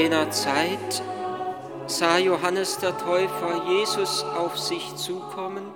In 0.00 0.06
jener 0.06 0.30
Zeit 0.30 1.02
sah 1.86 2.16
Johannes 2.16 2.78
der 2.78 2.96
Täufer 2.96 3.68
Jesus 3.68 4.22
auf 4.22 4.58
sich 4.58 4.96
zukommen 4.96 5.74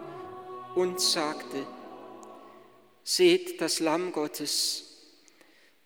und 0.75 0.99
sagte, 0.99 1.67
Seht 3.03 3.61
das 3.61 3.81
Lamm 3.81 4.13
Gottes, 4.13 5.13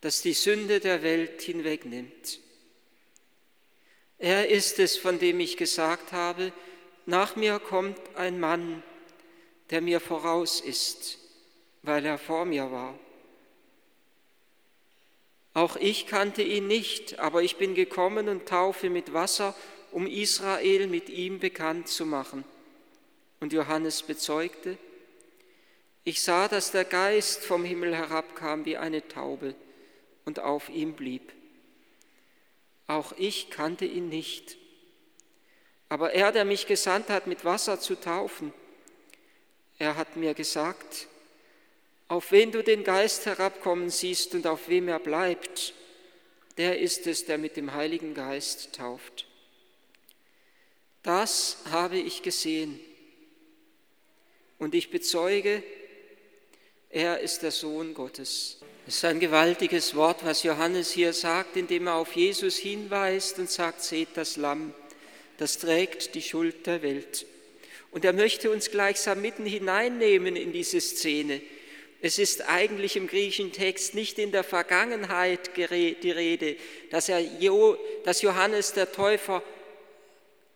das 0.00 0.22
die 0.22 0.34
Sünde 0.34 0.78
der 0.78 1.02
Welt 1.02 1.42
hinwegnimmt. 1.42 2.38
Er 4.18 4.48
ist 4.48 4.78
es, 4.78 4.96
von 4.96 5.18
dem 5.18 5.40
ich 5.40 5.56
gesagt 5.56 6.12
habe, 6.12 6.52
nach 7.06 7.34
mir 7.34 7.58
kommt 7.58 7.98
ein 8.14 8.38
Mann, 8.38 8.84
der 9.70 9.80
mir 9.80 9.98
voraus 9.98 10.60
ist, 10.60 11.18
weil 11.82 12.06
er 12.06 12.18
vor 12.18 12.44
mir 12.44 12.70
war. 12.70 12.94
Auch 15.58 15.74
ich 15.74 16.06
kannte 16.06 16.42
ihn 16.42 16.68
nicht, 16.68 17.18
aber 17.18 17.42
ich 17.42 17.56
bin 17.56 17.74
gekommen 17.74 18.28
und 18.28 18.46
taufe 18.46 18.90
mit 18.90 19.12
Wasser, 19.12 19.56
um 19.90 20.06
Israel 20.06 20.86
mit 20.86 21.08
ihm 21.08 21.40
bekannt 21.40 21.88
zu 21.88 22.06
machen. 22.06 22.44
Und 23.40 23.52
Johannes 23.52 24.04
bezeugte, 24.04 24.78
ich 26.04 26.22
sah, 26.22 26.46
dass 26.46 26.70
der 26.70 26.84
Geist 26.84 27.44
vom 27.44 27.64
Himmel 27.64 27.92
herabkam 27.96 28.66
wie 28.66 28.76
eine 28.76 29.08
Taube 29.08 29.56
und 30.24 30.38
auf 30.38 30.68
ihm 30.68 30.92
blieb. 30.92 31.32
Auch 32.86 33.12
ich 33.18 33.50
kannte 33.50 33.84
ihn 33.84 34.08
nicht. 34.08 34.58
Aber 35.88 36.12
er, 36.12 36.30
der 36.30 36.44
mich 36.44 36.68
gesandt 36.68 37.08
hat, 37.08 37.26
mit 37.26 37.44
Wasser 37.44 37.80
zu 37.80 37.96
taufen, 37.96 38.52
er 39.80 39.96
hat 39.96 40.14
mir 40.14 40.34
gesagt, 40.34 41.08
auf 42.08 42.32
wen 42.32 42.50
du 42.50 42.62
den 42.62 42.84
Geist 42.84 43.26
herabkommen 43.26 43.90
siehst 43.90 44.34
und 44.34 44.46
auf 44.46 44.68
wem 44.68 44.88
er 44.88 44.98
bleibt, 44.98 45.74
der 46.56 46.78
ist 46.78 47.06
es, 47.06 47.26
der 47.26 47.38
mit 47.38 47.56
dem 47.56 47.74
Heiligen 47.74 48.14
Geist 48.14 48.74
tauft. 48.74 49.26
Das 51.02 51.58
habe 51.70 51.98
ich 51.98 52.22
gesehen 52.22 52.80
und 54.58 54.74
ich 54.74 54.90
bezeuge, 54.90 55.62
er 56.90 57.20
ist 57.20 57.42
der 57.42 57.52
Sohn 57.52 57.94
Gottes. 57.94 58.58
Es 58.86 58.96
ist 58.96 59.04
ein 59.04 59.20
gewaltiges 59.20 59.94
Wort, 59.94 60.24
was 60.24 60.42
Johannes 60.42 60.90
hier 60.90 61.12
sagt, 61.12 61.56
indem 61.56 61.86
er 61.88 61.94
auf 61.96 62.16
Jesus 62.16 62.56
hinweist 62.56 63.38
und 63.38 63.50
sagt, 63.50 63.82
seht 63.82 64.08
das 64.14 64.36
Lamm, 64.38 64.72
das 65.36 65.58
trägt 65.58 66.14
die 66.14 66.22
Schuld 66.22 66.66
der 66.66 66.82
Welt. 66.82 67.26
Und 67.90 68.04
er 68.04 68.12
möchte 68.12 68.50
uns 68.50 68.70
gleichsam 68.70 69.20
mitten 69.20 69.46
hineinnehmen 69.46 70.36
in 70.36 70.52
diese 70.52 70.80
Szene. 70.80 71.40
Es 72.00 72.18
ist 72.18 72.48
eigentlich 72.48 72.96
im 72.96 73.08
griechischen 73.08 73.52
Text 73.52 73.94
nicht 73.94 74.18
in 74.18 74.30
der 74.30 74.44
Vergangenheit 74.44 75.56
die 75.56 76.10
Rede, 76.10 76.56
dass, 76.90 77.08
er, 77.08 77.22
dass 78.04 78.22
Johannes 78.22 78.72
der 78.72 78.92
Täufer 78.92 79.42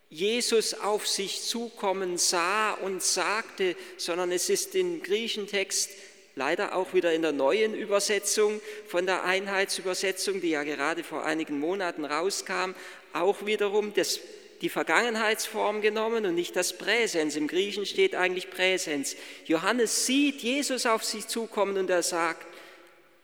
Jesus 0.09 0.75
auf 0.75 1.09
sich 1.09 1.43
zukommen 1.43 2.19
sah 2.19 2.73
und 2.73 3.03
sagte, 3.03 3.75
sondern 3.97 4.31
es 4.31 4.51
ist 4.51 4.75
im 4.75 5.03
griechischen 5.03 5.49
Text 5.49 5.91
leider 6.37 6.77
auch 6.77 6.94
wieder 6.94 7.12
in 7.12 7.22
der 7.22 7.33
neuen 7.33 7.75
Übersetzung 7.75 8.61
von 8.87 9.06
der 9.06 9.25
Einheitsübersetzung, 9.25 10.41
die 10.41 10.50
ja 10.50 10.62
gerade 10.62 11.03
vor 11.03 11.25
einigen 11.25 11.59
Monaten 11.59 12.05
rauskam, 12.05 12.75
auch 13.12 13.47
wiederum 13.47 13.93
das 13.95 14.21
die 14.62 14.69
Vergangenheitsform 14.69 15.83
genommen 15.83 16.25
und 16.25 16.37
nicht 16.37 16.55
das 16.55 16.78
Präsens. 16.78 17.37
Im 17.37 17.49
Griechen 17.49 17.84
steht 17.84 18.15
eigentlich 18.15 18.49
Präsens. 18.49 19.17
Johannes 19.45 20.06
sieht 20.06 20.41
Jesus 20.41 20.87
auf 20.87 21.05
sich 21.05 21.27
zukommen 21.27 21.77
und 21.77 21.91
er 21.91 22.05
sagt, 22.05 22.47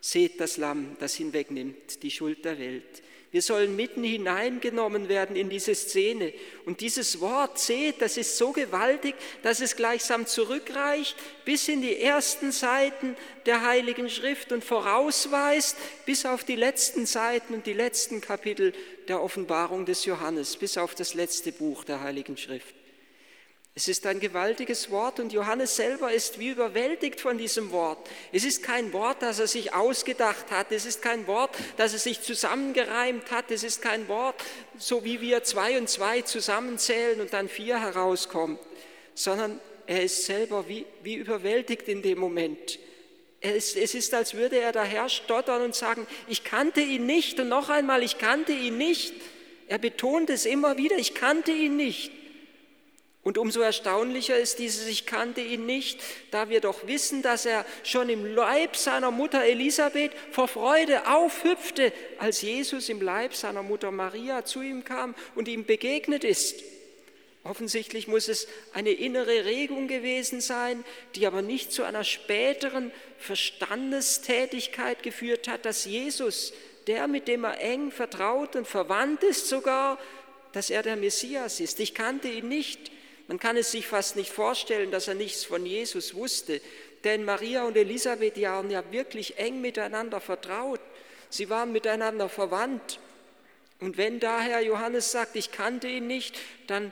seht 0.01 0.41
das 0.41 0.57
Lamm, 0.57 0.97
das 0.99 1.15
hinwegnimmt 1.15 2.03
die 2.03 2.11
Schuld 2.11 2.45
der 2.45 2.59
Welt. 2.59 3.03
Wir 3.31 3.43
sollen 3.43 3.77
mitten 3.77 4.03
hineingenommen 4.05 5.11
werden 5.11 5.37
in 5.37 5.51
diese 5.51 5.75
Szene. 5.75 6.33
Und 6.65 6.81
dieses 6.81 7.21
Wort, 7.21 7.59
seht, 7.59 8.01
das 8.01 8.17
ist 8.17 8.39
so 8.39 8.53
gewaltig, 8.53 9.15
dass 9.43 9.61
es 9.61 9.77
gleichsam 9.77 10.27
zurückreicht 10.27 11.15
bis 11.45 11.69
in 11.69 11.83
die 11.83 11.97
ersten 11.97 12.53
Seiten 12.53 13.17
der 13.45 13.67
Heiligen 13.67 14.09
Schrift 14.09 14.51
und 14.51 14.65
vorausweist 14.65 15.77
bis 16.07 16.25
auf 16.25 16.45
die 16.45 16.57
letzten 16.57 17.05
Seiten 17.05 17.53
und 17.53 17.67
die 17.67 17.75
letzten 17.75 18.23
Kapitel 18.23 18.73
der 19.09 19.23
Offenbarung 19.23 19.85
des 19.85 20.07
Johannes, 20.07 20.57
bis 20.57 20.79
auf 20.79 20.95
das 20.95 21.13
letzte 21.13 21.53
Buch 21.53 21.85
der 21.85 22.01
Heiligen 22.01 22.39
Schrift. 22.39 22.78
Es 23.79 23.87
ist 23.87 24.05
ein 24.07 24.19
gewaltiges 24.19 24.91
Wort 24.91 25.21
und 25.21 25.33
Johannes 25.33 25.77
selber 25.77 26.11
ist 26.13 26.41
wie 26.41 26.49
überwältigt 26.49 27.21
von 27.21 27.39
diesem 27.39 27.71
Wort. 27.71 28.11
Es 28.33 28.43
ist 28.43 28.61
kein 28.61 28.93
Wort, 28.93 29.23
das 29.23 29.39
er 29.39 29.47
sich 29.47 29.73
ausgedacht 29.73 30.51
hat. 30.51 30.73
Es 30.73 30.85
ist 30.85 31.01
kein 31.01 31.29
Wort, 31.29 31.57
das 31.77 31.93
er 31.93 32.01
sich 32.01 32.21
zusammengereimt 32.21 33.31
hat. 33.31 33.53
Es 33.53 33.63
ist 33.63 33.81
kein 33.81 34.09
Wort, 34.09 34.35
so 34.79 35.05
wie 35.05 35.21
wir 35.21 35.45
zwei 35.45 35.79
und 35.79 35.89
zwei 35.89 36.23
zusammenzählen 36.23 37.21
und 37.21 37.33
dann 37.33 37.49
vier 37.49 37.81
herauskommen, 37.81 38.59
sondern 39.15 39.61
er 39.87 40.03
ist 40.03 40.25
selber 40.25 40.67
wie, 40.67 40.85
wie 41.05 41.15
überwältigt 41.15 41.87
in 41.87 42.03
dem 42.03 42.19
Moment. 42.19 42.81
Es, 43.41 43.77
es 43.77 43.95
ist, 43.95 44.13
als 44.13 44.35
würde 44.35 44.59
er 44.59 44.73
daher 44.73 45.09
stottern 45.09 45.63
und 45.63 45.77
sagen, 45.77 46.05
ich 46.27 46.43
kannte 46.43 46.81
ihn 46.81 47.07
nicht 47.07 47.39
und 47.39 47.49
noch 47.49 47.69
einmal, 47.69 48.03
ich 48.03 48.19
kannte 48.19 48.51
ihn 48.51 48.77
nicht. 48.77 49.15
Er 49.69 49.79
betont 49.79 50.31
es 50.31 50.47
immer 50.47 50.79
wieder, 50.79 50.97
ich 50.97 51.15
kannte 51.15 51.53
ihn 51.53 51.77
nicht. 51.77 52.18
Und 53.29 53.37
umso 53.37 53.61
erstaunlicher 53.61 54.39
ist 54.39 54.59
dieses, 54.59 54.87
ich 54.87 55.05
kannte 55.05 55.43
ihn 55.43 55.67
nicht, 55.67 56.01
da 56.31 56.49
wir 56.49 56.63
doch 56.63 56.87
wissen, 56.87 57.21
dass 57.21 57.45
er 57.45 57.67
schon 57.83 58.09
im 58.09 58.25
Leib 58.25 58.75
seiner 58.75 59.11
Mutter 59.11 59.45
Elisabeth 59.45 60.13
vor 60.31 60.49
Freude 60.49 61.07
aufhüpfte, 61.07 61.93
als 62.19 62.41
Jesus 62.41 62.89
im 62.89 63.03
Leib 63.03 63.35
seiner 63.35 63.63
Mutter 63.63 63.91
Maria 63.91 64.47
zu 64.47 64.63
ihm 64.63 64.83
kam 64.83 65.15
und 65.35 65.47
ihm 65.47 65.67
begegnet 65.67 66.25
ist. 66.25 66.65
Offensichtlich 67.45 68.09
muss 68.09 68.29
es 68.29 68.49
eine 68.73 68.93
innere 68.93 69.45
Regung 69.45 69.89
gewesen 69.89 70.41
sein, 70.41 70.83
die 71.15 71.27
aber 71.27 71.43
nicht 71.43 71.71
zu 71.71 71.83
einer 71.83 72.05
späteren 72.05 72.91
Verstandestätigkeit 73.19 75.03
geführt 75.03 75.49
hat, 75.49 75.67
dass 75.67 75.85
Jesus, 75.85 76.55
der 76.87 77.07
mit 77.09 77.29
dem 77.29 77.45
er 77.45 77.61
eng 77.61 77.91
vertraut 77.91 78.57
und 78.57 78.67
verwandt 78.67 79.23
ist 79.23 79.49
sogar, 79.49 79.99
dass 80.53 80.71
er 80.71 80.83
der 80.83 80.97
Messias 80.97 81.61
ist. 81.61 81.79
Ich 81.79 81.93
kannte 81.93 82.29
ihn 82.29 82.49
nicht. 82.49 82.91
Man 83.29 83.39
kann 83.39 83.57
es 83.57 83.71
sich 83.71 83.87
fast 83.87 84.17
nicht 84.17 84.33
vorstellen, 84.33 84.91
dass 84.91 85.07
er 85.07 85.15
nichts 85.15 85.45
von 85.45 85.65
Jesus 85.65 86.15
wusste, 86.15 86.61
denn 87.05 87.25
Maria 87.25 87.65
und 87.65 87.77
Elisabeth 87.77 88.41
waren 88.41 88.71
ja 88.71 88.83
wirklich 88.91 89.39
eng 89.39 89.61
miteinander 89.61 90.21
vertraut. 90.21 90.81
Sie 91.31 91.49
waren 91.51 91.71
miteinander 91.71 92.29
verwandt. 92.29 92.99
Und 93.81 93.97
wenn 93.97 94.19
daher 94.19 94.63
Johannes 94.63 95.13
sagt, 95.13 95.37
ich 95.37 95.53
kannte 95.53 95.89
ihn 95.89 96.07
nicht, 96.07 96.37
dann 96.67 96.91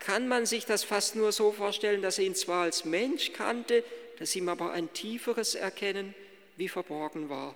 kann 0.00 0.26
man 0.26 0.46
sich 0.46 0.66
das 0.66 0.82
fast 0.82 1.14
nur 1.14 1.30
so 1.30 1.52
vorstellen, 1.52 2.02
dass 2.02 2.18
er 2.18 2.24
ihn 2.24 2.34
zwar 2.34 2.64
als 2.64 2.84
Mensch 2.84 3.32
kannte, 3.32 3.84
dass 4.18 4.34
ihm 4.34 4.48
aber 4.48 4.72
ein 4.72 4.92
tieferes 4.92 5.54
Erkennen 5.54 6.14
wie 6.56 6.68
verborgen 6.68 7.28
war. 7.28 7.54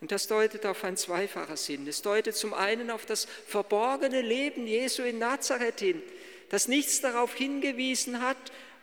Und 0.00 0.12
das 0.12 0.28
deutet 0.28 0.64
auf 0.66 0.84
ein 0.84 0.96
zweifacher 0.96 1.56
Sinn. 1.56 1.86
Es 1.88 2.02
deutet 2.02 2.36
zum 2.36 2.54
einen 2.54 2.90
auf 2.90 3.06
das 3.06 3.24
verborgene 3.24 4.20
Leben 4.20 4.66
Jesu 4.66 5.02
in 5.02 5.18
Nazareth 5.18 5.80
hin, 5.80 6.02
das 6.48 6.68
nichts 6.68 7.00
darauf 7.00 7.34
hingewiesen 7.34 8.22
hat, 8.22 8.36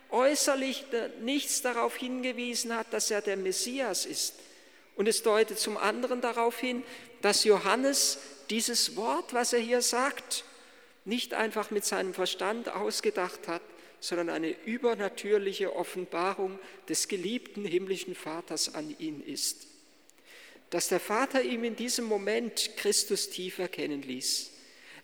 äußerlich 0.09 0.85
nichts 1.21 1.61
darauf 1.61 1.95
hingewiesen 1.95 2.75
hat, 2.75 2.93
dass 2.93 3.11
er 3.11 3.21
der 3.21 3.37
Messias 3.37 4.05
ist. 4.05 4.35
Und 4.95 5.07
es 5.07 5.23
deutet 5.23 5.59
zum 5.59 5.77
anderen 5.77 6.21
darauf 6.21 6.59
hin, 6.59 6.83
dass 7.21 7.43
Johannes 7.43 8.19
dieses 8.49 8.95
Wort, 8.95 9.33
was 9.33 9.51
er 9.51 9.59
hier 9.59 9.81
sagt, 9.81 10.45
nicht 11.03 11.33
einfach 11.33 11.71
mit 11.71 11.85
seinem 11.85 12.13
Verstand 12.13 12.69
ausgedacht 12.69 13.47
hat, 13.47 13.61
sondern 13.99 14.29
eine 14.29 14.51
übernatürliche 14.65 15.75
Offenbarung 15.75 16.59
des 16.87 17.07
geliebten 17.07 17.65
himmlischen 17.65 18.15
Vaters 18.15 18.75
an 18.75 18.95
ihn 18.99 19.21
ist. 19.23 19.67
Dass 20.69 20.87
der 20.89 20.99
Vater 20.99 21.41
ihm 21.41 21.63
in 21.63 21.75
diesem 21.75 22.05
Moment 22.05 22.71
Christus 22.77 23.29
tief 23.29 23.59
erkennen 23.59 24.01
ließ. 24.01 24.51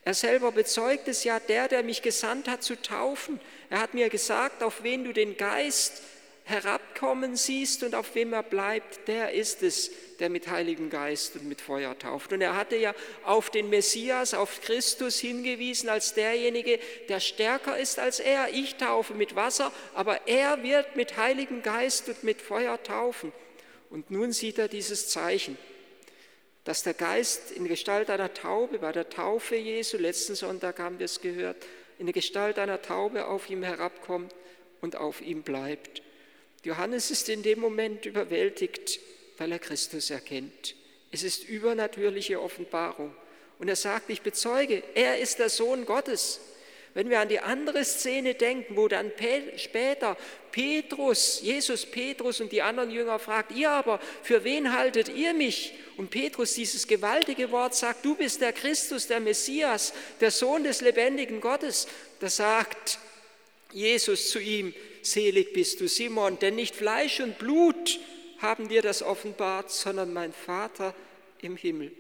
Er 0.04 0.14
selber 0.16 0.52
bezeugt 0.52 1.08
es 1.08 1.24
ja, 1.24 1.40
der, 1.40 1.68
der 1.68 1.84
mich 1.84 2.02
gesandt 2.02 2.48
hat 2.48 2.64
zu 2.64 2.82
taufen. 2.82 3.40
Er 3.70 3.80
hat 3.80 3.94
mir 3.94 4.10
gesagt, 4.10 4.64
auf 4.64 4.84
wen 4.84 5.04
du 5.04 5.14
den 5.14 5.38
Geist 5.38 6.02
herabkommen 6.44 7.36
siehst 7.36 7.84
und 7.84 7.94
auf 7.94 8.16
wem 8.16 8.34
er 8.34 8.42
bleibt, 8.42 9.08
der 9.08 9.32
ist 9.32 9.62
es, 9.62 9.92
der 10.20 10.30
mit 10.30 10.50
Heiligem 10.50 10.90
Geist 10.90 11.36
und 11.36 11.48
mit 11.48 11.62
Feuer 11.62 11.98
tauft. 11.98 12.34
Und 12.34 12.42
er 12.42 12.56
hatte 12.56 12.76
ja 12.76 12.96
auf 13.24 13.52
den 13.52 13.70
Messias, 13.70 14.34
auf 14.34 14.62
Christus 14.62 15.20
hingewiesen 15.20 15.88
als 15.88 16.16
derjenige, 16.16 16.80
der 17.08 17.20
stärker 17.20 17.78
ist 17.78 18.00
als 18.00 18.20
er. 18.20 18.50
Ich 18.54 18.76
taufe 18.76 19.14
mit 19.14 19.36
Wasser, 19.36 19.72
aber 19.94 20.28
er 20.28 20.64
wird 20.64 20.96
mit 20.96 21.16
Heiligem 21.16 21.62
Geist 21.62 22.10
und 22.10 22.24
mit 22.24 22.42
Feuer 22.42 22.82
taufen. 22.82 23.32
Und 23.92 24.10
nun 24.10 24.32
sieht 24.32 24.58
er 24.58 24.68
dieses 24.68 25.10
Zeichen 25.10 25.58
dass 26.64 26.84
der 26.84 26.94
Geist 26.94 27.52
in 27.52 27.68
Gestalt 27.68 28.10
einer 28.10 28.34
Taube 28.34 28.80
bei 28.80 28.92
der 28.92 29.10
Taufe 29.10 29.56
Jesu, 29.56 29.98
letzten 29.98 30.36
Sonntag 30.36 30.80
haben 30.80 31.00
wir 31.00 31.06
es 31.06 31.22
gehört, 31.22 31.58
in 31.98 32.06
der 32.06 32.14
Gestalt 32.14 32.60
einer 32.60 32.82
Taube 32.82 33.28
auf 33.28 33.50
ihm 33.50 33.64
herabkommt 33.64 34.34
und 34.82 34.96
auf 34.96 35.22
ihm 35.22 35.44
bleibt. 35.44 36.02
Johannes 36.64 37.10
ist 37.10 37.30
in 37.30 37.42
dem 37.42 37.60
Moment 37.60 38.06
überwältigt, 38.06 39.00
weil 39.38 39.52
er 39.52 39.60
Christus 39.60 40.10
erkennt. 40.12 40.76
Es 41.12 41.24
ist 41.24 41.44
übernatürliche 41.44 42.42
Offenbarung. 42.42 43.16
Und 43.60 43.68
er 43.68 43.76
sagt, 43.76 44.10
ich 44.10 44.22
bezeuge, 44.22 44.84
er 44.96 45.20
ist 45.20 45.40
der 45.40 45.50
Sohn 45.50 45.86
Gottes. 45.86 46.40
Wenn 46.94 47.10
wir 47.10 47.22
an 47.22 47.30
die 47.30 47.40
andere 47.40 47.86
Szene 47.86 48.34
denken, 48.34 48.76
wo 48.76 48.90
dann 48.90 49.12
später 49.56 50.18
Petrus, 50.52 51.40
Jesus 51.42 51.86
Petrus 51.86 52.42
und 52.42 52.52
die 52.52 52.62
anderen 52.62 52.92
Jünger 52.92 53.18
fragt, 53.18 53.54
ihr 53.54 53.70
aber, 53.70 54.00
für 54.24 54.44
wen 54.44 54.74
haltet 54.74 55.08
ihr 55.08 55.34
mich? 55.34 55.74
Und 55.96 56.10
Petrus 56.10 56.54
dieses 56.56 56.88
gewaltige 56.88 57.52
Wort 57.52 57.76
sagt, 57.76 58.04
du 58.04 58.16
bist 58.16 58.42
der 58.42 58.52
Christus, 58.52 59.08
der 59.08 59.22
Messias, 59.22 59.94
der 60.20 60.32
Sohn 60.32 60.64
des 60.66 60.82
lebendigen 60.82 61.40
Gottes. 61.40 61.88
Da 62.20 62.30
sagt 62.30 63.00
Jesus 63.72 64.30
zu 64.30 64.40
ihm, 64.40 64.74
selig 65.02 65.54
bist 65.54 65.80
du 65.80 65.88
Simon, 65.88 66.40
denn 66.40 66.56
nicht 66.56 66.76
Fleisch 66.76 67.22
und 67.22 67.38
Blut 67.38 68.00
haben 68.40 68.68
dir 68.68 68.82
das 68.82 69.02
offenbart, 69.02 69.72
sondern 69.72 70.12
mein 70.12 70.34
Vater 70.34 70.94
im 71.42 71.56
Himmel. 71.56 71.92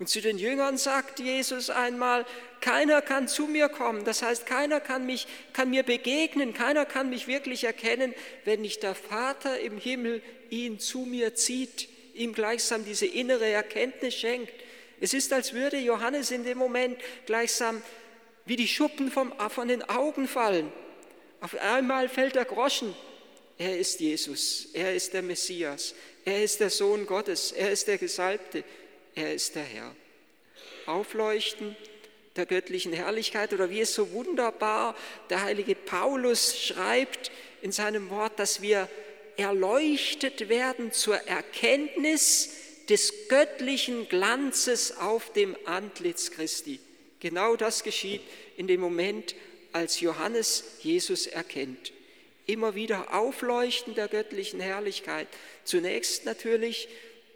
Und 0.00 0.08
zu 0.08 0.22
den 0.22 0.38
Jüngern 0.38 0.78
sagt 0.78 1.20
Jesus 1.20 1.68
einmal, 1.68 2.24
keiner 2.62 3.02
kann 3.02 3.28
zu 3.28 3.46
mir 3.46 3.68
kommen, 3.68 4.06
das 4.06 4.22
heißt, 4.22 4.46
keiner 4.46 4.80
kann, 4.80 5.04
mich, 5.04 5.26
kann 5.52 5.68
mir 5.68 5.82
begegnen, 5.82 6.54
keiner 6.54 6.86
kann 6.86 7.10
mich 7.10 7.28
wirklich 7.28 7.64
erkennen, 7.64 8.14
wenn 8.46 8.62
nicht 8.62 8.82
der 8.82 8.94
Vater 8.94 9.60
im 9.60 9.76
Himmel 9.76 10.22
ihn 10.48 10.78
zu 10.78 11.00
mir 11.00 11.34
zieht, 11.34 11.90
ihm 12.14 12.32
gleichsam 12.32 12.82
diese 12.86 13.04
innere 13.04 13.46
Erkenntnis 13.46 14.14
schenkt. 14.14 14.54
Es 15.02 15.12
ist, 15.12 15.34
als 15.34 15.52
würde 15.52 15.76
Johannes 15.76 16.30
in 16.30 16.44
dem 16.44 16.56
Moment 16.56 16.98
gleichsam 17.26 17.82
wie 18.46 18.56
die 18.56 18.68
Schuppen 18.68 19.10
vom, 19.10 19.34
von 19.50 19.68
den 19.68 19.82
Augen 19.82 20.26
fallen. 20.26 20.72
Auf 21.42 21.54
einmal 21.58 22.08
fällt 22.08 22.36
der 22.36 22.46
Groschen. 22.46 22.94
Er 23.58 23.78
ist 23.78 24.00
Jesus, 24.00 24.68
er 24.72 24.94
ist 24.94 25.12
der 25.12 25.20
Messias, 25.20 25.94
er 26.24 26.42
ist 26.42 26.60
der 26.60 26.70
Sohn 26.70 27.04
Gottes, 27.04 27.52
er 27.52 27.70
ist 27.70 27.86
der 27.88 27.98
Gesalbte, 27.98 28.64
er 29.14 29.34
ist 29.34 29.54
der 29.54 29.64
Herr. 29.64 29.94
Aufleuchten 30.86 31.76
der 32.36 32.46
göttlichen 32.46 32.92
Herrlichkeit 32.92 33.52
oder 33.52 33.70
wie 33.70 33.80
es 33.80 33.94
so 33.94 34.12
wunderbar 34.12 34.96
der 35.28 35.42
heilige 35.42 35.74
Paulus 35.74 36.58
schreibt 36.58 37.30
in 37.62 37.72
seinem 37.72 38.10
Wort, 38.10 38.38
dass 38.38 38.62
wir 38.62 38.88
erleuchtet 39.36 40.48
werden 40.48 40.92
zur 40.92 41.16
Erkenntnis 41.16 42.50
des 42.88 43.28
göttlichen 43.28 44.08
Glanzes 44.08 44.96
auf 44.96 45.32
dem 45.32 45.56
Antlitz 45.64 46.30
Christi. 46.30 46.80
Genau 47.20 47.56
das 47.56 47.84
geschieht 47.84 48.22
in 48.56 48.66
dem 48.66 48.80
Moment, 48.80 49.34
als 49.72 50.00
Johannes 50.00 50.64
Jesus 50.80 51.26
erkennt. 51.26 51.92
Immer 52.46 52.74
wieder 52.74 53.14
Aufleuchten 53.14 53.94
der 53.94 54.08
göttlichen 54.08 54.58
Herrlichkeit. 54.60 55.28
Zunächst 55.64 56.24
natürlich 56.24 56.88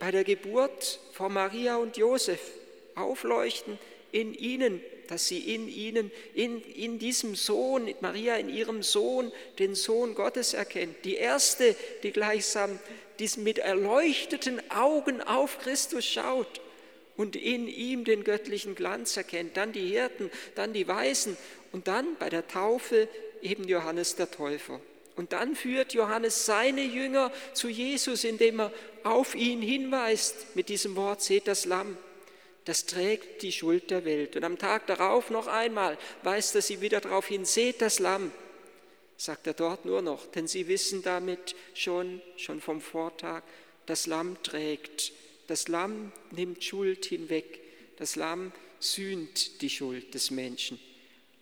bei 0.04 0.10
der 0.10 0.24
Geburt 0.24 1.00
von 1.14 1.32
Maria 1.32 1.76
und 1.76 1.96
Josef 1.96 2.38
aufleuchten 2.94 3.78
in 4.12 4.34
ihnen, 4.34 4.82
dass 5.08 5.28
sie 5.28 5.54
in 5.54 5.66
ihnen, 5.66 6.10
in, 6.34 6.60
in 6.60 6.98
diesem 6.98 7.34
Sohn, 7.34 7.90
Maria 8.02 8.36
in 8.36 8.50
ihrem 8.50 8.82
Sohn, 8.82 9.32
den 9.58 9.74
Sohn 9.74 10.14
Gottes 10.14 10.52
erkennt. 10.52 11.06
Die 11.06 11.14
erste, 11.14 11.74
die 12.02 12.10
gleichsam 12.10 12.78
diesen 13.18 13.44
mit 13.44 13.56
erleuchteten 13.56 14.60
Augen 14.70 15.22
auf 15.22 15.58
Christus 15.60 16.04
schaut 16.04 16.60
und 17.16 17.34
in 17.34 17.66
ihm 17.66 18.04
den 18.04 18.24
göttlichen 18.24 18.74
Glanz 18.74 19.16
erkennt. 19.16 19.56
Dann 19.56 19.72
die 19.72 19.88
Hirten, 19.88 20.30
dann 20.54 20.74
die 20.74 20.86
Weisen 20.86 21.34
und 21.72 21.88
dann 21.88 22.16
bei 22.18 22.28
der 22.28 22.46
Taufe 22.46 23.08
eben 23.40 23.66
Johannes 23.66 24.16
der 24.16 24.30
Täufer. 24.30 24.82
Und 25.16 25.32
dann 25.32 25.54
führt 25.54 25.94
Johannes 25.94 26.44
seine 26.44 26.82
Jünger 26.82 27.30
zu 27.52 27.68
Jesus, 27.68 28.24
indem 28.24 28.60
er 28.60 28.72
auf 29.04 29.34
ihn 29.34 29.62
hinweist 29.62 30.56
mit 30.56 30.68
diesem 30.68 30.96
Wort, 30.96 31.22
seht 31.22 31.46
das 31.46 31.66
Lamm, 31.66 31.96
das 32.64 32.86
trägt 32.86 33.42
die 33.42 33.52
Schuld 33.52 33.90
der 33.90 34.04
Welt. 34.04 34.36
Und 34.36 34.44
am 34.44 34.58
Tag 34.58 34.86
darauf 34.86 35.30
noch 35.30 35.46
einmal 35.46 35.98
weist 36.22 36.54
er 36.54 36.62
sie 36.62 36.80
wieder 36.80 37.00
darauf 37.00 37.26
hin, 37.26 37.44
seht 37.44 37.80
das 37.82 37.98
Lamm, 37.98 38.32
sagt 39.16 39.46
er 39.46 39.54
dort 39.54 39.84
nur 39.84 40.02
noch, 40.02 40.26
denn 40.26 40.48
sie 40.48 40.66
wissen 40.66 41.02
damit 41.02 41.54
schon, 41.74 42.20
schon 42.36 42.60
vom 42.60 42.80
Vortag, 42.80 43.42
das 43.86 44.06
Lamm 44.06 44.42
trägt, 44.42 45.12
das 45.46 45.68
Lamm 45.68 46.10
nimmt 46.30 46.64
Schuld 46.64 47.04
hinweg, 47.04 47.60
das 47.98 48.16
Lamm 48.16 48.52
sühnt 48.80 49.60
die 49.60 49.70
Schuld 49.70 50.14
des 50.14 50.30
Menschen. 50.30 50.80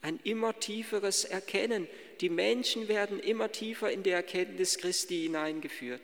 Ein 0.02 0.18
immer 0.24 0.58
tieferes 0.58 1.24
Erkennen. 1.24 1.86
Die 2.22 2.30
Menschen 2.30 2.88
werden 2.88 3.20
immer 3.20 3.50
tiefer 3.52 3.90
in 3.90 4.04
die 4.04 4.10
Erkenntnis 4.10 4.78
Christi 4.78 5.22
hineingeführt. 5.22 6.00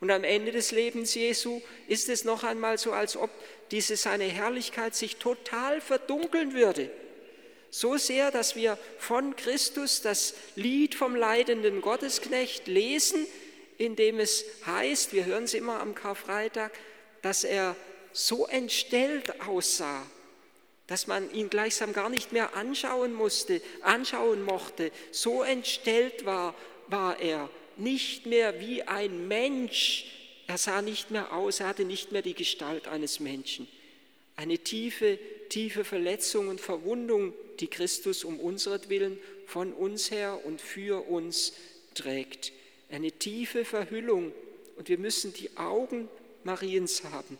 Und 0.00 0.10
am 0.10 0.22
Ende 0.22 0.52
des 0.52 0.70
Lebens 0.70 1.14
Jesu 1.14 1.62
ist 1.88 2.08
es 2.08 2.24
noch 2.24 2.44
einmal 2.44 2.76
so, 2.76 2.92
als 2.92 3.16
ob 3.16 3.30
diese 3.70 3.96
seine 3.96 4.24
Herrlichkeit 4.24 4.94
sich 4.94 5.16
total 5.16 5.80
verdunkeln 5.80 6.52
würde. 6.52 6.90
So 7.70 7.96
sehr, 7.96 8.30
dass 8.30 8.54
wir 8.54 8.78
von 8.98 9.34
Christus 9.34 10.02
das 10.02 10.34
Lied 10.56 10.94
vom 10.94 11.16
leidenden 11.16 11.80
Gottesknecht 11.80 12.66
lesen, 12.66 13.26
in 13.78 13.96
dem 13.96 14.20
es 14.20 14.44
heißt, 14.66 15.14
wir 15.14 15.24
hören 15.24 15.44
es 15.44 15.54
immer 15.54 15.80
am 15.80 15.94
Karfreitag, 15.94 16.72
dass 17.22 17.44
er 17.44 17.74
so 18.12 18.46
entstellt 18.46 19.40
aussah, 19.48 20.04
dass 20.86 21.06
man 21.06 21.32
ihn 21.32 21.48
gleichsam 21.48 21.92
gar 21.92 22.08
nicht 22.08 22.32
mehr 22.32 22.54
anschauen 22.54 23.14
musste, 23.14 23.62
anschauen 23.82 24.42
mochte. 24.42 24.90
So 25.10 25.42
entstellt 25.42 26.24
war, 26.24 26.54
war 26.88 27.18
er 27.20 27.48
nicht 27.76 28.26
mehr 28.26 28.60
wie 28.60 28.82
ein 28.82 29.28
Mensch. 29.28 30.06
Er 30.46 30.58
sah 30.58 30.82
nicht 30.82 31.10
mehr 31.10 31.32
aus, 31.32 31.60
er 31.60 31.68
hatte 31.68 31.84
nicht 31.84 32.12
mehr 32.12 32.22
die 32.22 32.34
Gestalt 32.34 32.88
eines 32.88 33.20
Menschen. 33.20 33.68
Eine 34.36 34.58
tiefe, 34.58 35.18
tiefe 35.48 35.84
Verletzung 35.84 36.48
und 36.48 36.60
Verwundung, 36.60 37.32
die 37.60 37.68
Christus 37.68 38.24
um 38.24 38.40
unseretwillen 38.40 39.18
von 39.46 39.72
uns 39.72 40.10
her 40.10 40.40
und 40.44 40.60
für 40.60 41.08
uns 41.08 41.52
trägt. 41.94 42.52
Eine 42.90 43.12
tiefe 43.12 43.64
Verhüllung 43.64 44.32
und 44.76 44.88
wir 44.88 44.98
müssen 44.98 45.32
die 45.32 45.56
Augen 45.56 46.08
Mariens 46.44 47.04
haben, 47.04 47.38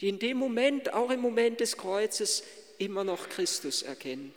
die 0.00 0.08
in 0.08 0.18
dem 0.18 0.36
Moment, 0.36 0.92
auch 0.92 1.10
im 1.10 1.20
Moment 1.20 1.60
des 1.60 1.76
Kreuzes, 1.76 2.42
immer 2.78 3.04
noch 3.04 3.28
Christus 3.28 3.82
erkennen. 3.82 4.34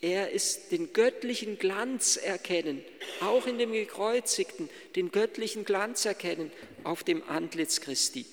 Er 0.00 0.30
ist 0.30 0.70
den 0.70 0.92
göttlichen 0.92 1.58
Glanz 1.58 2.16
erkennen, 2.16 2.84
auch 3.20 3.46
in 3.46 3.58
dem 3.58 3.72
Gekreuzigten, 3.72 4.70
den 4.94 5.10
göttlichen 5.10 5.64
Glanz 5.64 6.04
erkennen 6.04 6.52
auf 6.84 7.02
dem 7.02 7.28
Antlitz 7.28 7.80
Christi. 7.80 8.24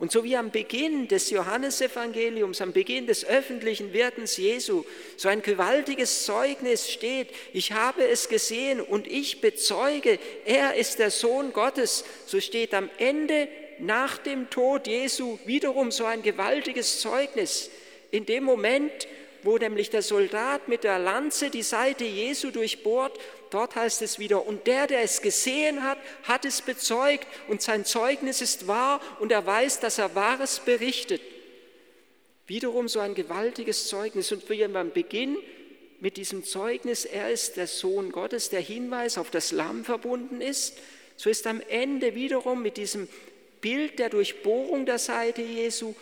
Und 0.00 0.10
so 0.10 0.24
wie 0.24 0.34
am 0.34 0.50
Beginn 0.50 1.08
des 1.08 1.28
Johannesevangeliums, 1.28 2.62
am 2.62 2.72
Beginn 2.72 3.06
des 3.06 3.22
öffentlichen 3.26 3.92
Wirkens 3.92 4.38
Jesu, 4.38 4.84
so 5.18 5.28
ein 5.28 5.42
gewaltiges 5.42 6.24
Zeugnis 6.24 6.90
steht, 6.90 7.28
ich 7.52 7.72
habe 7.72 8.08
es 8.08 8.30
gesehen 8.30 8.80
und 8.80 9.06
ich 9.06 9.42
bezeuge, 9.42 10.18
er 10.46 10.74
ist 10.74 11.00
der 11.00 11.10
Sohn 11.10 11.52
Gottes, 11.52 12.06
so 12.24 12.40
steht 12.40 12.72
am 12.72 12.88
Ende 12.96 13.46
nach 13.78 14.16
dem 14.16 14.48
Tod 14.48 14.86
Jesu 14.86 15.38
wiederum 15.44 15.90
so 15.90 16.06
ein 16.06 16.22
gewaltiges 16.22 17.00
Zeugnis. 17.00 17.70
In 18.10 18.24
dem 18.24 18.44
Moment, 18.44 19.06
wo 19.42 19.58
nämlich 19.58 19.90
der 19.90 20.02
Soldat 20.02 20.66
mit 20.66 20.82
der 20.82 20.98
Lanze 20.98 21.50
die 21.50 21.62
Seite 21.62 22.04
Jesu 22.04 22.50
durchbohrt, 22.50 23.18
dort 23.50 23.76
heißt 23.76 24.02
es 24.02 24.18
wieder, 24.18 24.46
und 24.46 24.66
der, 24.66 24.86
der 24.86 25.02
es 25.02 25.22
gesehen 25.22 25.82
hat, 25.82 25.98
hat 26.24 26.44
es 26.44 26.62
bezeugt 26.62 27.26
und 27.48 27.62
sein 27.62 27.84
Zeugnis 27.84 28.40
ist 28.40 28.66
wahr 28.66 29.00
und 29.20 29.32
er 29.32 29.44
weiß, 29.44 29.80
dass 29.80 29.98
er 29.98 30.14
Wahres 30.14 30.60
berichtet. 30.60 31.20
Wiederum 32.46 32.88
so 32.88 33.00
ein 33.00 33.14
gewaltiges 33.14 33.88
Zeugnis 33.88 34.32
und 34.32 34.48
wie 34.50 34.64
am 34.64 34.90
Beginn 34.92 35.36
mit 36.00 36.16
diesem 36.16 36.44
Zeugnis, 36.44 37.04
er 37.04 37.30
ist 37.30 37.56
der 37.56 37.66
Sohn 37.66 38.10
Gottes, 38.10 38.48
der 38.48 38.60
Hinweis 38.60 39.18
auf 39.18 39.30
das 39.30 39.52
Lamm 39.52 39.84
verbunden 39.84 40.40
ist, 40.40 40.78
so 41.16 41.28
ist 41.28 41.46
am 41.46 41.60
Ende 41.68 42.14
wiederum 42.14 42.62
mit 42.62 42.78
diesem 42.78 43.06
Bild 43.60 43.98
der 43.98 44.08
Durchbohrung 44.08 44.86
der 44.86 44.98
Seite 44.98 45.42
Jesu 45.42 45.94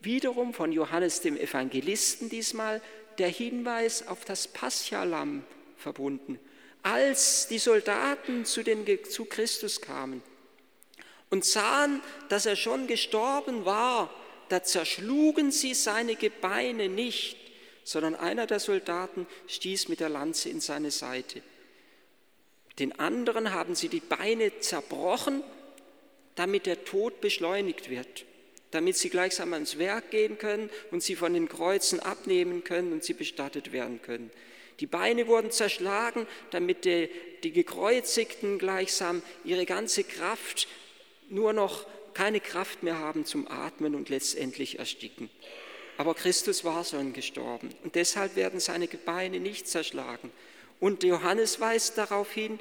wiederum 0.00 0.52
von 0.52 0.72
Johannes 0.72 1.20
dem 1.20 1.36
Evangelisten 1.36 2.28
diesmal 2.28 2.82
der 3.18 3.28
Hinweis 3.28 4.06
auf 4.06 4.24
das 4.24 4.48
Paschalam 4.48 5.44
verbunden. 5.76 6.38
Als 6.82 7.46
die 7.48 7.58
Soldaten 7.58 8.44
zu, 8.44 8.62
den, 8.62 8.86
zu 9.04 9.24
Christus 9.24 9.80
kamen 9.80 10.22
und 11.30 11.44
sahen, 11.44 12.02
dass 12.28 12.46
er 12.46 12.56
schon 12.56 12.86
gestorben 12.86 13.64
war, 13.64 14.12
da 14.48 14.62
zerschlugen 14.62 15.50
sie 15.50 15.74
seine 15.74 16.16
Gebeine 16.16 16.88
nicht, 16.88 17.38
sondern 17.84 18.14
einer 18.14 18.46
der 18.46 18.60
Soldaten 18.60 19.26
stieß 19.46 19.88
mit 19.88 20.00
der 20.00 20.08
Lanze 20.08 20.48
in 20.48 20.60
seine 20.60 20.90
Seite. 20.90 21.42
Den 22.78 22.98
anderen 22.98 23.52
haben 23.52 23.74
sie 23.74 23.88
die 23.88 24.00
Beine 24.00 24.58
zerbrochen, 24.60 25.42
damit 26.34 26.66
der 26.66 26.84
Tod 26.84 27.20
beschleunigt 27.20 27.90
wird 27.90 28.24
damit 28.72 28.96
sie 28.96 29.10
gleichsam 29.10 29.52
ans 29.52 29.78
Werk 29.78 30.10
gehen 30.10 30.38
können 30.38 30.70
und 30.90 31.02
sie 31.02 31.14
von 31.14 31.32
den 31.34 31.48
Kreuzen 31.48 32.00
abnehmen 32.00 32.64
können 32.64 32.92
und 32.92 33.04
sie 33.04 33.12
bestattet 33.12 33.70
werden 33.70 34.02
können. 34.02 34.30
Die 34.80 34.86
Beine 34.86 35.26
wurden 35.26 35.50
zerschlagen, 35.50 36.26
damit 36.50 36.84
die, 36.84 37.08
die 37.42 37.52
Gekreuzigten 37.52 38.58
gleichsam 38.58 39.22
ihre 39.44 39.66
ganze 39.66 40.04
Kraft 40.04 40.68
nur 41.28 41.52
noch 41.52 41.86
keine 42.14 42.40
Kraft 42.40 42.82
mehr 42.82 42.98
haben 42.98 43.24
zum 43.24 43.48
Atmen 43.48 43.94
und 43.94 44.08
letztendlich 44.08 44.78
ersticken. 44.78 45.30
aber 45.98 46.14
Christus 46.14 46.64
war 46.64 46.84
schon 46.84 47.12
gestorben 47.12 47.70
und 47.84 47.94
deshalb 47.94 48.36
werden 48.36 48.60
seine 48.60 48.88
Gebeine 48.88 49.40
nicht 49.40 49.68
zerschlagen. 49.68 50.32
Und 50.80 51.04
Johannes 51.04 51.60
weist 51.60 51.96
darauf 51.96 52.32
hin, 52.32 52.58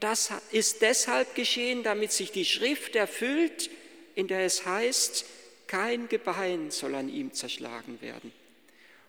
das 0.00 0.30
ist 0.52 0.82
deshalb 0.82 1.34
geschehen, 1.34 1.82
damit 1.82 2.12
sich 2.12 2.30
die 2.30 2.44
Schrift 2.44 2.94
erfüllt, 2.94 3.70
in 4.14 4.28
der 4.28 4.44
es 4.44 4.64
heißt, 4.64 5.24
kein 5.66 6.08
Gebein 6.08 6.70
soll 6.70 6.94
an 6.94 7.08
ihm 7.08 7.32
zerschlagen 7.32 8.00
werden. 8.00 8.32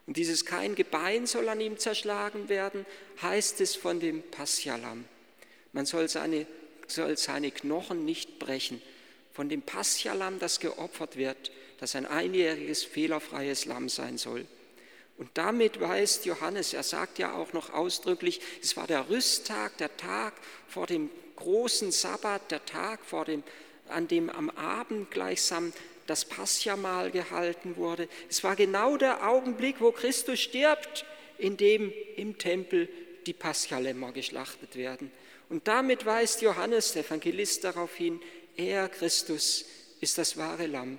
Und 0.06 0.16
dieses 0.16 0.44
kein 0.44 0.74
Gebein 0.74 1.26
soll 1.26 1.48
an 1.48 1.60
ihm 1.60 1.78
zerschlagen 1.78 2.48
werden, 2.48 2.86
heißt 3.22 3.60
es 3.60 3.74
von 3.74 3.98
dem 3.98 4.22
Passialam. 4.22 5.04
Man 5.72 5.86
soll 5.86 6.08
seine, 6.08 6.46
soll 6.86 7.16
seine 7.16 7.50
Knochen 7.50 8.04
nicht 8.04 8.38
brechen. 8.38 8.80
Von 9.32 9.48
dem 9.48 9.62
Passialam, 9.62 10.38
das 10.38 10.60
geopfert 10.60 11.16
wird, 11.16 11.50
das 11.78 11.96
ein 11.96 12.06
einjähriges, 12.06 12.84
fehlerfreies 12.84 13.64
Lamm 13.64 13.88
sein 13.88 14.16
soll. 14.16 14.46
Und 15.18 15.30
damit 15.34 15.80
weist 15.80 16.26
Johannes, 16.26 16.72
er 16.72 16.82
sagt 16.82 17.18
ja 17.18 17.34
auch 17.34 17.52
noch 17.52 17.72
ausdrücklich, 17.72 18.40
es 18.62 18.76
war 18.76 18.86
der 18.86 19.08
Rüsttag, 19.08 19.76
der 19.78 19.96
Tag 19.96 20.34
vor 20.68 20.86
dem 20.86 21.10
großen 21.36 21.90
Sabbat, 21.90 22.50
der 22.50 22.64
Tag, 22.64 23.04
vor 23.04 23.24
dem, 23.24 23.42
an 23.88 24.08
dem 24.08 24.30
am 24.30 24.50
Abend 24.50 25.10
gleichsam 25.10 25.72
das 26.06 26.24
Passjamal 26.24 27.10
gehalten 27.10 27.76
wurde. 27.76 28.08
Es 28.28 28.44
war 28.44 28.56
genau 28.56 28.96
der 28.96 29.28
Augenblick, 29.28 29.80
wo 29.80 29.92
Christus 29.92 30.40
stirbt, 30.40 31.04
in 31.38 31.56
dem 31.56 31.92
im 32.16 32.38
Tempel 32.38 32.88
die 33.26 33.32
Paschalämmer 33.32 34.12
geschlachtet 34.12 34.76
werden. 34.76 35.10
Und 35.48 35.68
damit 35.68 36.06
weist 36.06 36.42
Johannes, 36.42 36.92
der 36.92 37.04
Evangelist, 37.04 37.64
darauf 37.64 37.94
hin, 37.94 38.20
er, 38.56 38.88
Christus, 38.88 39.66
ist 40.00 40.18
das 40.18 40.36
wahre 40.36 40.66
Lamm. 40.66 40.98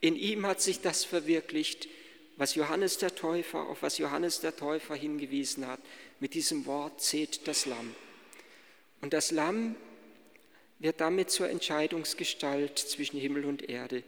In 0.00 0.16
ihm 0.16 0.46
hat 0.46 0.60
sich 0.60 0.80
das 0.80 1.04
verwirklicht, 1.04 1.88
was 2.36 2.54
Johannes 2.54 2.98
der 2.98 3.14
Täufer, 3.14 3.68
auf 3.68 3.82
was 3.82 3.98
Johannes 3.98 4.40
der 4.40 4.56
Täufer 4.56 4.94
hingewiesen 4.94 5.66
hat. 5.66 5.80
Mit 6.18 6.34
diesem 6.34 6.66
Wort 6.66 7.00
seht 7.00 7.46
das 7.46 7.66
Lamm. 7.66 7.94
Und 9.00 9.12
das 9.12 9.30
Lamm 9.30 9.76
wird 10.78 11.00
damit 11.00 11.30
zur 11.30 11.48
Entscheidungsgestalt 11.48 12.78
zwischen 12.78 13.20
Himmel 13.20 13.44
und 13.44 13.68
Erde. 13.68 14.02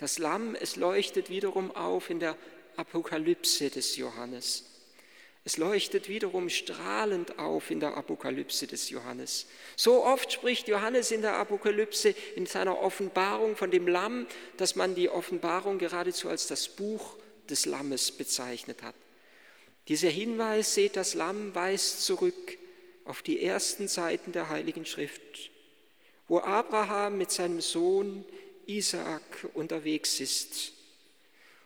Das 0.00 0.16
Lamm, 0.16 0.54
es 0.54 0.76
leuchtet 0.76 1.28
wiederum 1.28 1.76
auf 1.76 2.08
in 2.08 2.20
der 2.20 2.34
Apokalypse 2.76 3.68
des 3.68 3.96
Johannes. 3.96 4.64
Es 5.44 5.58
leuchtet 5.58 6.08
wiederum 6.08 6.48
strahlend 6.48 7.38
auf 7.38 7.70
in 7.70 7.80
der 7.80 7.98
Apokalypse 7.98 8.66
des 8.66 8.88
Johannes. 8.88 9.46
So 9.76 10.02
oft 10.02 10.32
spricht 10.32 10.68
Johannes 10.68 11.10
in 11.10 11.20
der 11.20 11.36
Apokalypse, 11.36 12.14
in 12.34 12.46
seiner 12.46 12.78
Offenbarung 12.80 13.56
von 13.56 13.70
dem 13.70 13.86
Lamm, 13.86 14.26
dass 14.56 14.74
man 14.74 14.94
die 14.94 15.10
Offenbarung 15.10 15.76
geradezu 15.76 16.30
als 16.30 16.46
das 16.46 16.68
Buch 16.68 17.16
des 17.50 17.66
Lammes 17.66 18.10
bezeichnet 18.10 18.82
hat. 18.82 18.94
Dieser 19.88 20.08
Hinweis, 20.08 20.72
seht, 20.72 20.96
das 20.96 21.12
Lamm 21.12 21.54
weist 21.54 22.06
zurück 22.06 22.56
auf 23.04 23.20
die 23.20 23.42
ersten 23.42 23.86
Seiten 23.86 24.32
der 24.32 24.48
Heiligen 24.48 24.86
Schrift, 24.86 25.50
wo 26.26 26.38
Abraham 26.38 27.18
mit 27.18 27.30
seinem 27.30 27.60
Sohn 27.60 28.24
Isaak 28.66 29.48
unterwegs 29.54 30.20
ist 30.20 30.72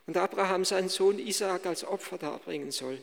und 0.07 0.17
Abraham 0.17 0.65
seinen 0.65 0.89
Sohn 0.89 1.19
Isaak 1.19 1.67
als 1.67 1.85
Opfer 1.85 2.19
darbringen 2.19 2.71
soll. 2.71 3.03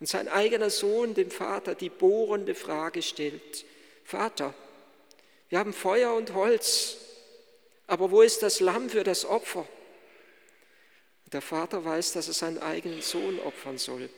Und 0.00 0.06
sein 0.08 0.28
eigener 0.28 0.70
Sohn 0.70 1.14
dem 1.14 1.30
Vater 1.30 1.74
die 1.74 1.88
bohrende 1.88 2.54
Frage 2.54 3.02
stellt, 3.02 3.64
Vater, 4.04 4.52
wir 5.48 5.58
haben 5.58 5.72
Feuer 5.72 6.14
und 6.14 6.34
Holz, 6.34 6.96
aber 7.86 8.10
wo 8.10 8.22
ist 8.22 8.42
das 8.42 8.60
Lamm 8.60 8.90
für 8.90 9.04
das 9.04 9.24
Opfer? 9.24 9.66
Und 11.24 11.34
der 11.34 11.42
Vater 11.42 11.84
weiß, 11.84 12.12
dass 12.12 12.28
er 12.28 12.34
seinen 12.34 12.58
eigenen 12.58 13.02
Sohn 13.02 13.38
opfern 13.40 13.78
soll. 13.78 14.10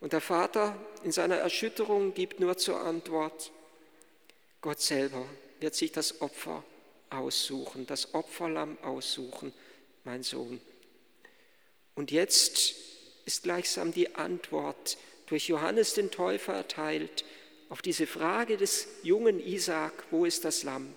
Und 0.00 0.12
der 0.12 0.20
Vater 0.20 0.76
in 1.02 1.12
seiner 1.12 1.36
Erschütterung 1.36 2.14
gibt 2.14 2.40
nur 2.40 2.56
zur 2.56 2.80
Antwort, 2.80 3.52
Gott 4.60 4.80
selber 4.80 5.24
wird 5.60 5.74
sich 5.74 5.92
das 5.92 6.20
Opfer 6.20 6.62
aussuchen, 7.10 7.86
das 7.86 8.14
Opferlamm 8.14 8.78
aussuchen, 8.82 9.52
mein 10.04 10.22
Sohn. 10.22 10.60
Und 11.94 12.10
jetzt 12.10 12.74
ist 13.26 13.42
gleichsam 13.42 13.92
die 13.92 14.14
Antwort 14.14 14.96
durch 15.26 15.48
Johannes 15.48 15.94
den 15.94 16.10
Täufer 16.10 16.54
erteilt 16.54 17.24
auf 17.68 17.82
diese 17.82 18.06
Frage 18.06 18.56
des 18.56 18.88
jungen 19.02 19.38
Isaak, 19.38 20.04
wo 20.10 20.24
ist 20.24 20.44
das 20.44 20.64
Lamm? 20.64 20.92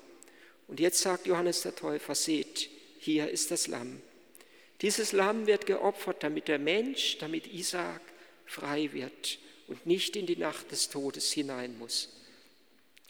Und 0.67 0.79
jetzt 0.79 1.01
sagt 1.01 1.27
Johannes 1.27 1.61
der 1.61 1.75
Täufer, 1.75 2.15
seht, 2.15 2.69
hier 2.97 3.29
ist 3.29 3.51
das 3.51 3.67
Lamm. 3.67 4.01
Dieses 4.81 5.11
Lamm 5.11 5.45
wird 5.45 5.65
geopfert, 5.65 6.23
damit 6.23 6.47
der 6.47 6.57
Mensch, 6.57 7.17
damit 7.19 7.47
Isaak 7.47 8.01
frei 8.45 8.89
wird 8.91 9.37
und 9.67 9.85
nicht 9.85 10.15
in 10.15 10.25
die 10.25 10.35
Nacht 10.35 10.71
des 10.71 10.89
Todes 10.89 11.31
hinein 11.31 11.77
muss. 11.77 12.09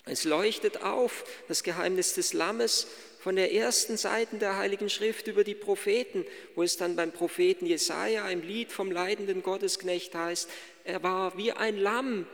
Es 0.05 0.25
leuchtet 0.25 0.83
auf, 0.83 1.23
das 1.47 1.63
Geheimnis 1.63 2.13
des 2.13 2.33
Lammes, 2.33 2.87
von 3.19 3.37
der 3.37 3.53
ersten 3.53 3.95
Seiten 3.95 4.39
der 4.39 4.57
Heiligen 4.57 4.89
Schrift 4.89 5.27
über 5.27 5.45
die 5.45 5.55
Propheten, 5.55 6.25
wo 6.55 6.63
es 6.63 6.75
dann 6.75 6.97
beim 6.97 7.13
Propheten 7.13 7.65
Jesaja 7.65 8.27
im 8.27 8.41
Lied 8.41 8.73
vom 8.73 8.91
leidenden 8.91 9.43
Gottesknecht 9.43 10.13
heißt, 10.13 10.49
er 10.83 11.03
war 11.03 11.37
wie 11.37 11.53
ein 11.53 11.77
Lamm, 11.77 12.27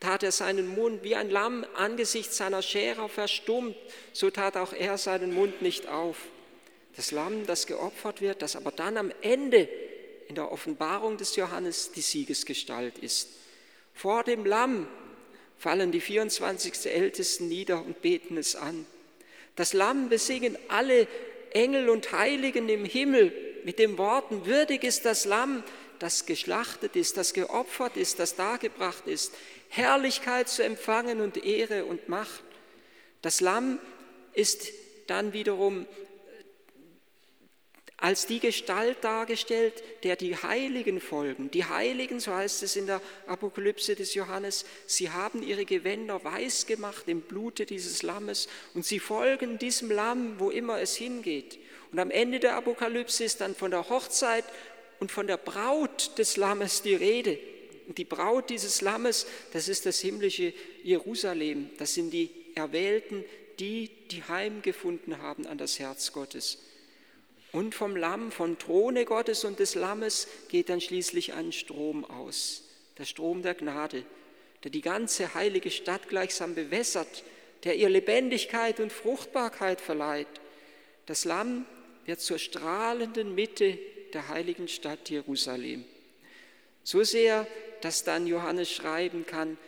tat 0.00 0.24
er 0.24 0.32
seinen 0.32 0.66
Mund, 0.66 1.04
wie 1.04 1.14
ein 1.14 1.30
Lamm 1.30 1.64
angesichts 1.76 2.36
seiner 2.36 2.62
Scherer 2.62 3.08
verstummt, 3.08 3.76
so 4.12 4.30
tat 4.30 4.56
auch 4.56 4.72
er 4.72 4.98
seinen 4.98 5.32
Mund 5.32 5.62
nicht 5.62 5.86
auf. 5.86 6.16
Das 6.96 7.12
Lamm, 7.12 7.46
das 7.46 7.68
geopfert 7.68 8.20
wird, 8.20 8.42
das 8.42 8.56
aber 8.56 8.72
dann 8.72 8.96
am 8.96 9.12
Ende 9.20 9.68
in 10.26 10.34
der 10.34 10.50
Offenbarung 10.50 11.16
des 11.16 11.36
Johannes 11.36 11.92
die 11.92 12.00
Siegesgestalt 12.00 12.98
ist. 12.98 13.28
Vor 13.94 14.24
dem 14.24 14.44
Lamm 14.44 14.88
fallen 15.62 15.92
die 15.92 16.00
24 16.00 16.86
Ältesten 16.86 17.46
nieder 17.46 17.84
und 17.84 18.02
beten 18.02 18.36
es 18.36 18.56
an. 18.56 18.84
Das 19.54 19.74
Lamm 19.74 20.08
besingen 20.08 20.58
alle 20.66 21.06
Engel 21.52 21.88
und 21.88 22.10
Heiligen 22.10 22.68
im 22.68 22.84
Himmel 22.84 23.32
mit 23.62 23.78
den 23.78 23.96
Worten, 23.96 24.44
würdig 24.44 24.82
ist 24.82 25.04
das 25.04 25.24
Lamm, 25.24 25.62
das 26.00 26.26
geschlachtet 26.26 26.96
ist, 26.96 27.16
das 27.16 27.32
geopfert 27.32 27.96
ist, 27.96 28.18
das 28.18 28.34
dargebracht 28.34 29.06
ist, 29.06 29.32
Herrlichkeit 29.68 30.48
zu 30.48 30.64
empfangen 30.64 31.20
und 31.20 31.44
Ehre 31.44 31.84
und 31.84 32.08
Macht. 32.08 32.42
Das 33.20 33.40
Lamm 33.40 33.78
ist 34.32 34.66
dann 35.06 35.32
wiederum 35.32 35.86
als 38.02 38.26
die 38.26 38.40
Gestalt 38.40 39.04
dargestellt, 39.04 39.74
der 40.02 40.16
die 40.16 40.36
Heiligen 40.36 41.00
folgen. 41.00 41.52
Die 41.52 41.64
Heiligen, 41.64 42.18
so 42.18 42.34
heißt 42.34 42.64
es 42.64 42.74
in 42.74 42.86
der 42.86 43.00
Apokalypse 43.28 43.94
des 43.94 44.14
Johannes, 44.14 44.64
sie 44.86 45.10
haben 45.10 45.40
ihre 45.40 45.64
Gewänder 45.64 46.22
weiß 46.24 46.66
gemacht 46.66 47.04
im 47.06 47.20
Blute 47.20 47.64
dieses 47.64 48.02
Lammes 48.02 48.48
und 48.74 48.84
sie 48.84 48.98
folgen 48.98 49.56
diesem 49.60 49.88
Lamm, 49.92 50.40
wo 50.40 50.50
immer 50.50 50.80
es 50.80 50.96
hingeht. 50.96 51.60
Und 51.92 52.00
am 52.00 52.10
Ende 52.10 52.40
der 52.40 52.56
Apokalypse 52.56 53.22
ist 53.22 53.40
dann 53.40 53.54
von 53.54 53.70
der 53.70 53.88
Hochzeit 53.88 54.46
und 54.98 55.12
von 55.12 55.28
der 55.28 55.36
Braut 55.36 56.18
des 56.18 56.36
Lammes 56.36 56.82
die 56.82 56.96
Rede. 56.96 57.38
Und 57.86 57.98
die 57.98 58.04
Braut 58.04 58.50
dieses 58.50 58.80
Lammes, 58.80 59.28
das 59.52 59.68
ist 59.68 59.86
das 59.86 60.00
himmlische 60.00 60.52
Jerusalem. 60.82 61.70
Das 61.78 61.94
sind 61.94 62.10
die 62.10 62.30
Erwählten, 62.56 63.24
die 63.60 63.90
die 64.10 64.24
Heim 64.24 64.60
gefunden 64.60 65.18
haben 65.18 65.46
an 65.46 65.56
das 65.56 65.78
Herz 65.78 66.12
Gottes. 66.12 66.58
Und 67.52 67.74
vom 67.74 67.96
Lamm, 67.96 68.32
vom 68.32 68.58
Throne 68.58 69.04
Gottes 69.04 69.44
und 69.44 69.58
des 69.58 69.74
Lammes 69.74 70.26
geht 70.48 70.70
dann 70.70 70.80
schließlich 70.80 71.34
ein 71.34 71.52
Strom 71.52 72.04
aus, 72.06 72.62
der 72.96 73.04
Strom 73.04 73.42
der 73.42 73.54
Gnade, 73.54 74.04
der 74.64 74.70
die 74.70 74.80
ganze 74.80 75.34
heilige 75.34 75.70
Stadt 75.70 76.08
gleichsam 76.08 76.54
bewässert, 76.54 77.22
der 77.64 77.76
ihr 77.76 77.90
Lebendigkeit 77.90 78.80
und 78.80 78.90
Fruchtbarkeit 78.90 79.82
verleiht. 79.82 80.28
Das 81.04 81.26
Lamm 81.26 81.66
wird 82.06 82.20
zur 82.20 82.38
strahlenden 82.38 83.34
Mitte 83.34 83.78
der 84.14 84.28
heiligen 84.28 84.66
Stadt 84.66 85.10
Jerusalem. 85.10 85.84
So 86.84 87.04
sehr, 87.04 87.46
dass 87.82 88.02
dann 88.02 88.26
Johannes 88.26 88.70
schreiben 88.70 89.26
kann, 89.26 89.58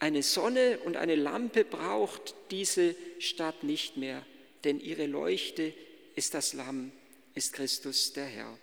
eine 0.00 0.24
Sonne 0.24 0.80
und 0.84 0.96
eine 0.96 1.14
Lampe 1.14 1.64
braucht 1.64 2.34
diese 2.50 2.96
Stadt 3.20 3.62
nicht 3.62 3.96
mehr, 3.96 4.26
denn 4.64 4.80
ihre 4.80 5.06
Leuchte 5.06 5.72
ist 6.16 6.34
das 6.34 6.52
Lamm 6.54 6.90
ist 7.34 7.52
Christus 7.52 8.12
der 8.12 8.26
Herr. 8.26 8.58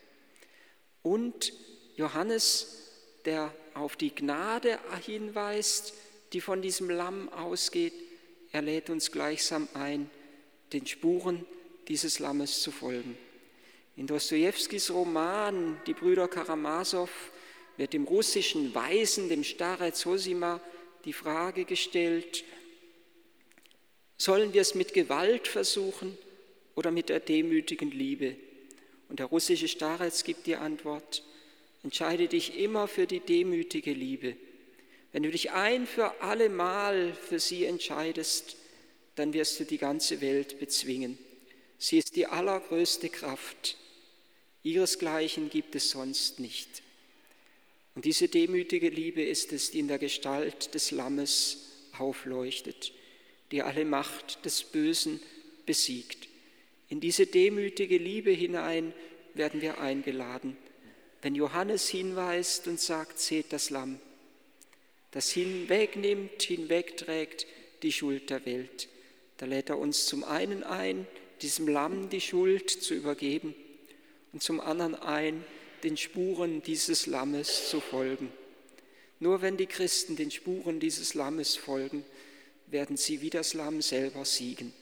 Und 1.02 1.54
Johannes, 1.96 2.92
der 3.26 3.54
auf 3.74 3.96
die 3.96 4.14
Gnade 4.14 4.80
hinweist, 5.06 5.94
die 6.34 6.42
von 6.42 6.62
diesem 6.62 6.90
Lamm 6.90 7.30
ausgeht, 7.30 7.94
er 8.52 8.62
lädt 8.62 8.90
uns 8.90 9.12
gleichsam 9.12 9.68
ein, 9.74 10.10
den 10.74 10.86
Spuren 10.88 11.46
dieses 11.88 12.20
Lammes 12.20 12.62
zu 12.62 12.72
folgen. 12.72 13.18
In 13.96 14.08
Dostojewskis 14.08 14.92
Roman 14.92 15.80
Die 15.86 15.94
Brüder 15.94 16.28
Karamasow 16.28 17.10
wird 17.78 17.94
dem 17.94 18.06
russischen 18.06 18.74
Weisen, 18.74 19.30
dem 19.30 19.44
Stare 19.44 19.94
Zosima, 19.94 20.62
die 21.06 21.14
Frage 21.14 21.66
gestellt, 21.66 22.44
sollen 24.18 24.54
wir 24.54 24.62
es 24.62 24.76
mit 24.76 24.94
Gewalt 24.94 25.48
versuchen 25.48 26.18
oder 26.76 26.92
mit 26.92 27.10
der 27.10 27.22
demütigen 27.22 27.90
Liebe? 27.90 28.36
Und 29.10 29.20
der 29.20 29.26
russische 29.26 29.68
Starez 29.68 30.24
gibt 30.24 30.48
die 30.48 30.56
Antwort, 30.56 31.24
entscheide 31.84 32.28
dich 32.28 32.58
immer 32.58 32.88
für 32.88 33.08
die 33.08 33.20
demütige 33.20 33.92
Liebe. 33.92 34.38
Wenn 35.12 35.24
du 35.24 35.32
dich 35.32 35.52
ein 35.52 35.88
für 35.88 36.22
alle 36.22 36.50
Mal 36.50 37.14
für 37.14 37.40
sie 37.40 37.66
entscheidest, 37.66 38.56
dann 39.16 39.34
wirst 39.34 39.60
du 39.60 39.66
die 39.66 39.80
ganze 39.80 40.22
Welt 40.22 40.60
bezwingen. 40.60 41.18
Sie 41.78 41.98
ist 41.98 42.16
die 42.16 42.28
allergrößte 42.28 43.10
Kraft. 43.10 43.76
Ihresgleichen 44.64 45.50
gibt 45.50 45.76
es 45.76 45.90
sonst 45.90 46.40
nicht. 46.40 46.84
Und 47.96 48.06
diese 48.06 48.30
demütige 48.30 48.90
Liebe 48.90 49.24
ist 49.24 49.52
es, 49.52 49.72
die 49.72 49.80
in 49.80 49.88
der 49.90 50.00
Gestalt 50.00 50.74
des 50.74 50.92
Lammes 50.92 51.66
aufleuchtet, 51.98 52.94
die 53.52 53.62
alle 53.62 53.84
Macht 53.84 54.46
des 54.46 54.64
Bösen 54.64 55.20
besiegt. 55.66 56.29
In 56.90 57.00
diese 57.00 57.28
demütige 57.28 57.98
Liebe 57.98 58.32
hinein 58.32 58.94
werden 59.36 59.62
wir 59.62 59.80
eingeladen. 59.80 60.58
Wenn 61.22 61.36
Johannes 61.36 61.88
hinweist 61.88 62.68
und 62.68 62.80
sagt, 62.80 63.20
seht 63.20 63.54
das 63.54 63.70
Lamm, 63.70 64.00
das 65.12 65.30
hinwegnimmt, 65.30 66.42
hinwegträgt 66.42 67.46
die 67.84 67.92
Schuld 67.92 68.30
der 68.30 68.46
Welt. 68.46 68.88
Da 69.38 69.46
lädt 69.46 69.70
er 69.70 69.78
uns 69.78 70.06
zum 70.06 70.24
einen 70.24 70.64
ein, 70.64 71.08
diesem 71.42 71.68
Lamm 71.68 72.10
die 72.10 72.22
Schuld 72.22 72.70
zu 72.70 72.94
übergeben 72.94 73.54
und 74.34 74.44
zum 74.44 74.60
anderen 74.60 74.96
ein, 74.96 75.44
den 75.84 75.98
Spuren 75.98 76.62
dieses 76.62 77.06
Lammes 77.06 77.70
zu 77.70 77.80
folgen. 77.80 78.32
Nur 79.20 79.42
wenn 79.42 79.58
die 79.58 79.66
Christen 79.66 80.16
den 80.16 80.32
Spuren 80.32 80.80
dieses 80.80 81.14
Lammes 81.14 81.56
folgen, 81.56 82.06
werden 82.68 82.98
sie 82.98 83.22
wie 83.22 83.30
das 83.30 83.54
Lamm 83.54 83.82
selber 83.82 84.26
siegen. 84.26 84.74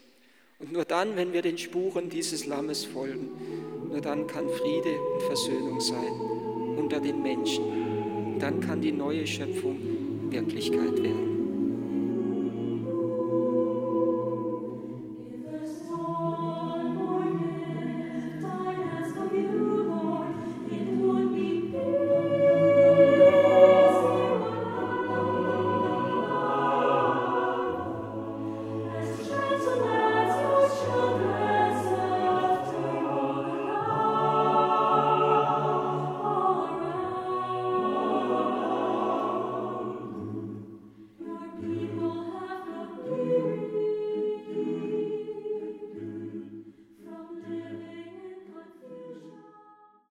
Und 0.59 0.71
nur 0.71 0.85
dann, 0.85 1.15
wenn 1.15 1.33
wir 1.33 1.41
den 1.41 1.57
Spuren 1.57 2.09
dieses 2.09 2.45
Lammes 2.47 2.83
folgen, 2.85 3.29
nur 3.89 4.01
dann 4.01 4.25
kann 4.25 4.49
Friede 4.49 4.99
und 5.13 5.21
Versöhnung 5.23 5.79
sein 5.79 6.13
unter 6.77 6.99
den 6.99 7.21
Menschen. 7.21 8.39
Dann 8.39 8.59
kann 8.59 8.81
die 8.81 8.91
neue 8.91 9.25
Schöpfung 9.27 9.77
Wirklichkeit 10.31 11.01
werden. 11.01 11.26